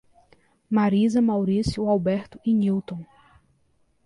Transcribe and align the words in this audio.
Marisa, 0.71 1.21
Maurício, 1.21 1.87
Alberto 1.87 2.39
e 2.43 2.55
Nilton 2.55 3.05